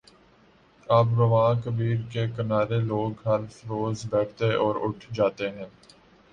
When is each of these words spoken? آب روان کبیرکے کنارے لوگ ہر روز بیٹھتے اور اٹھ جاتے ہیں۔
آب 0.87 1.07
روان 1.17 1.61
کبیرکے 1.61 2.23
کنارے 2.35 2.79
لوگ 2.81 3.11
ہر 3.25 3.39
روز 3.69 4.05
بیٹھتے 4.11 4.53
اور 4.55 4.75
اٹھ 4.83 5.05
جاتے 5.13 5.49
ہیں۔ 5.49 5.69